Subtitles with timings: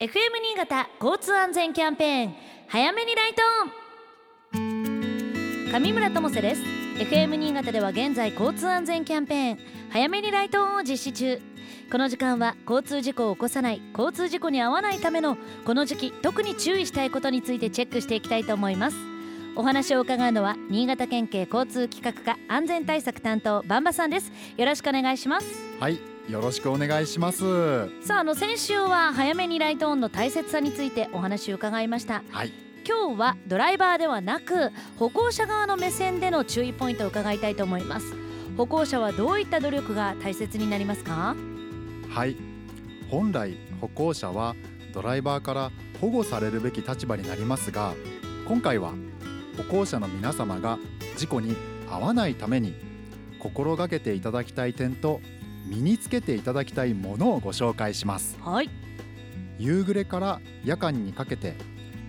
[0.00, 0.10] FM
[0.40, 2.34] 新潟交通安全キャンペーン。
[2.68, 3.42] 早めにライト
[4.54, 5.72] オン。
[5.72, 6.62] 上村智世です。
[6.98, 9.58] FM 新潟では現在交通安全キャンペーン。
[9.90, 11.40] 早めにライトオンを実施中。
[11.90, 18.96] この時間は交通事故を起こさない交通事故に遭わないためのこの時期特に注意したいことについてチェックしていきたいと思います。
[19.56, 24.30] お話を伺うのは新潟県警交通企画課安全対策担当バンバさんです。
[24.56, 25.46] よろしくお願いします。
[25.80, 26.17] はい。
[26.28, 27.88] よろしくお願いします。
[28.02, 32.22] さああの先週は早めにライトオンの大切さについてお話を伺いました。
[32.30, 32.52] はい。
[32.86, 38.14] 今日はドライバーではなく歩行者側の目線での注意ポイントを伺いたいと思います。
[38.58, 41.34] 歩行者はどういった努力が大切になりますか？
[42.10, 42.36] はい。
[43.10, 44.54] 本来歩行者は
[44.92, 47.94] ドライバーから保護されるべき立場になりますが
[48.46, 48.92] 今回は
[49.56, 50.78] 歩行者の皆様が
[51.16, 51.56] 事故に
[51.88, 52.74] 遭わないために
[53.38, 55.20] 心がけていただきたい点と
[55.66, 58.38] 身につけていただきたいものをご紹介します。
[58.40, 58.70] はい。
[59.58, 61.54] 夕暮れから夜間にかけて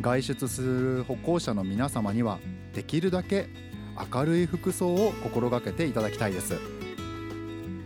[0.00, 2.38] 外出する歩行者の皆様には
[2.74, 3.48] できるだけ
[4.12, 6.76] 明るい服装を心がけていただきたいです。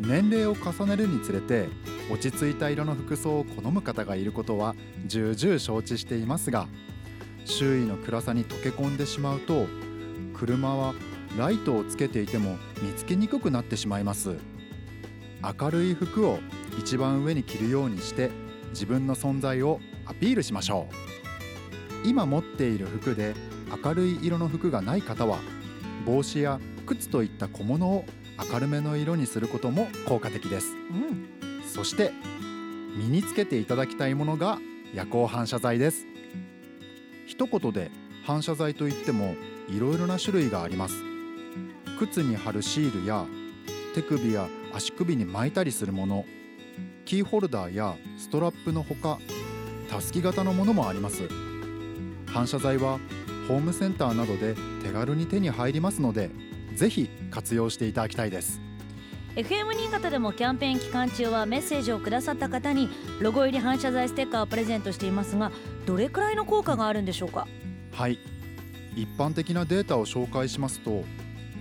[0.00, 1.68] 年齢を重ねるにつれて
[2.10, 4.74] 落ち着いた色の服装を好む方がいることは
[5.06, 6.68] 重々承知していますが
[7.44, 9.66] 周囲の暗さに溶け込んでしまうと
[10.34, 10.94] 車は
[11.38, 14.36] ライトをつけていても見つけにくくなってしまいます
[15.58, 16.38] 明るい服を
[16.78, 18.30] 一番上に着るようにして
[18.70, 22.08] 自分の存在をアピールしましょう。
[22.08, 23.34] 今持っている服で
[23.84, 25.38] 明るい色の服がない方は
[26.06, 28.04] 帽子や靴といった小物を
[28.52, 30.74] 明るめの色にすることも効果的です。
[30.74, 31.62] うん。
[31.66, 32.12] そして
[32.96, 34.58] 身につけていただきたいものが
[34.92, 36.06] 夜光反射材です。
[37.26, 37.90] 一言で
[38.24, 39.34] 反射材といっても
[39.68, 40.94] いろいろな種類があります。
[41.98, 43.24] 靴に貼るシールや
[43.94, 46.24] 手首や足首に巻いたりするもの。
[47.04, 49.18] キーホルダーやストラップのほか
[49.88, 51.28] たすき型のものもあります。
[52.26, 52.98] 反射材は
[53.46, 56.30] ホームセンターなどで手軽に手に入りますので
[56.74, 58.60] ぜひ活用していただきたいです。
[59.36, 62.88] FM 新潟でもキャンペーン期間中はメッセージをくださった方に
[63.20, 65.52] ロゴ入り反射材ステッカーをプレゼントしていますが
[65.86, 67.46] どれくらいの効果があるんでしょうか？
[67.92, 68.18] はい。
[68.96, 71.04] 一般的なデータを紹介しますと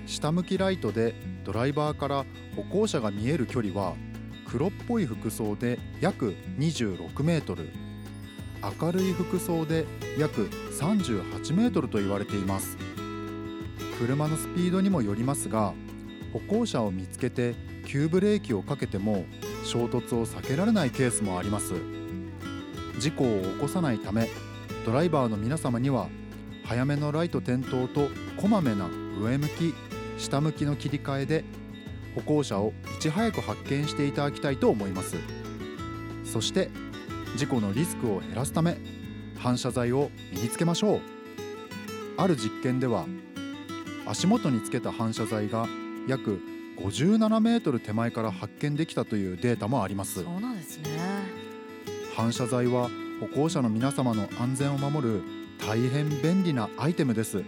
[0.05, 2.25] 下向きライトでドライバーから
[2.55, 3.95] 歩行者が見える距離は
[4.47, 7.69] 黒っぽい服装で約26メートル
[8.81, 9.85] 明るい服装で
[10.17, 10.47] 約
[10.79, 12.77] 38メートルと言われています。
[13.99, 15.73] 車のスピードにもよりますが
[16.31, 19.25] 歩行者を見つけて急ブレーキをかけても
[19.65, 21.73] 衝突を避けられないケースもあります。
[22.99, 24.29] 事故を起こさないため
[24.85, 26.07] ドライバーの皆様には
[26.63, 28.89] 早めのライト点灯とこまめな
[29.19, 29.73] 上向き
[30.18, 31.44] 下向きの切り替えで
[32.16, 35.18] 歩行者をいち早く発見していただきたいと思います。
[36.25, 36.69] そして
[37.35, 38.78] 事故のリスクを減らすため
[39.38, 41.01] 反射材を身につけましょう。
[42.18, 43.06] ある実験では
[44.06, 45.68] 足元につけた反射材が
[46.07, 46.40] 約
[46.78, 50.24] 57メートル手前から発見できたというデータもあります。
[50.24, 50.90] そうなんですね。
[52.16, 55.24] 反射材は歩行者の皆様の安全を守る
[55.66, 57.44] 大変便利なアイテムです。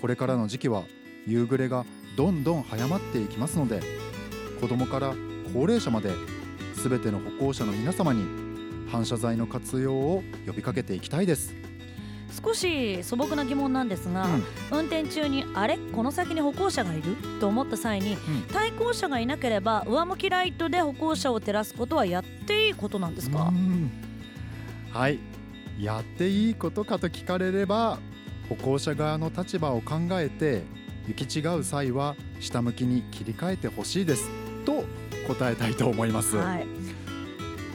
[0.00, 0.84] これからの時期は
[1.26, 1.84] 夕暮れが
[2.16, 3.80] どんどん早まっていきますので
[4.60, 5.14] 子供から
[5.52, 6.10] 高齢者まで
[6.74, 8.24] 全ての歩行者の皆様に
[8.90, 11.54] 反射材の活用を呼びかけていきたいです、
[12.42, 14.26] 少し素朴な疑問なんですが、
[14.70, 17.16] 運転中にあれこの先に歩行者がいる？
[17.38, 18.16] と思った際に
[18.52, 23.48] 対向車がいなければ上向きライトで歩行者を照らすことはやっていいことなんですか？
[23.48, 23.90] うん。
[24.90, 25.18] はい。
[25.78, 27.98] やっていいことかと聞かれれば
[28.48, 30.62] 歩行者側の立場を考えて
[31.08, 34.28] 行き違う際は下向きに切り替えてほしいです。
[34.66, 34.84] と
[35.26, 36.66] 答えたいと思います、はい。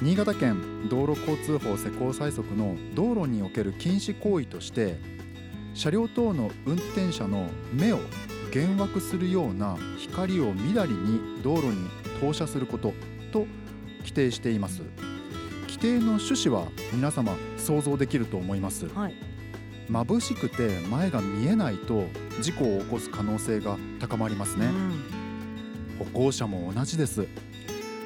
[0.02, 4.98] 新潟県道路交通法施行催則の道路における禁止行為として
[5.74, 8.00] 車両等の運転者の目を
[8.54, 11.90] 幻惑するような光をみだりに道路に
[12.20, 12.94] 投射すること
[13.32, 13.48] と
[14.00, 14.84] 規定しています。
[15.64, 18.88] 規定の趣旨は皆様想像できると思います。
[18.90, 19.33] はい
[19.90, 22.06] 眩しくて前が見えないと
[22.42, 25.04] 事故を起こす可能性が高まりますね、うん。
[26.00, 27.28] 歩行者も同じです。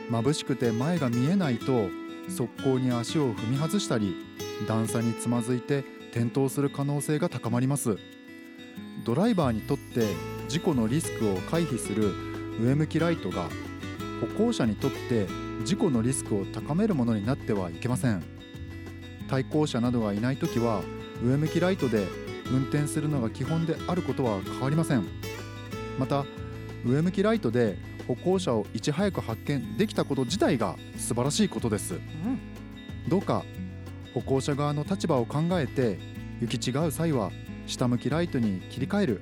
[0.09, 1.89] 眩しくて前が見えないと
[2.29, 4.15] 速攻に足を踏み外したり
[4.67, 7.97] 段差につまずいて転倒する可能性が高まります。
[9.05, 10.07] ドライバーにとって
[10.49, 12.13] 事故のリスクを回避する
[12.59, 13.49] 上向きライトが
[14.19, 15.27] 歩行者にとって
[15.63, 18.23] 事故のリスクを高めるものになってはいけません。
[19.29, 20.81] 対向車などがいないときは
[21.23, 22.07] 上向きライトで
[22.51, 25.05] 運転するのが基本であることは変わりません。
[25.97, 26.25] また
[26.85, 27.77] 上向きライトで
[28.07, 31.95] 歩行者をいち早く発見できたこと自体が素晴らしいことです。
[31.95, 32.39] うん。
[33.09, 33.43] どうか
[34.13, 35.99] 歩行者側の立場を考えて
[36.41, 37.31] 行き違う際は
[37.65, 39.21] 下向きライトに切り替える。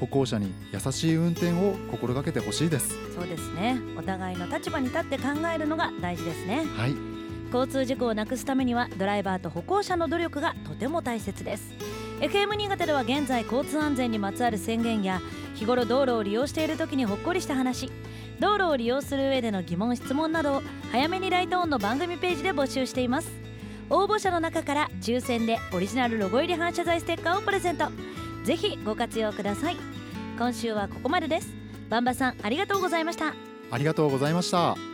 [0.00, 2.88] 歩行者に優しい運転を心がけてほしいです。
[3.14, 3.78] そうですね。
[3.96, 6.64] お互いの立場に立って考えるのが大事ですね。
[6.76, 7.11] はい
[7.52, 11.74] 交通事故をなくすためにはドライバーと歩行者の努力がとても大切です。
[12.20, 15.20] FM 新潟では現在交通安全にまつわる宣言や
[15.54, 17.90] 日頃道路を利用している時にほっこりした話
[18.40, 23.30] 道路を利用する上での疑問質問などを早めにライトオンの番組ページで募集しています。
[23.90, 27.86] 応募者の中から抽選でオリジナルロゴ入り反射材ステッカーをプレゼント。
[28.44, 29.76] ぜひご活用ください。
[30.38, 31.52] 今週はここまでです。
[31.90, 33.34] バンバさんありがとうございました。
[33.70, 34.91] ありがとうございました。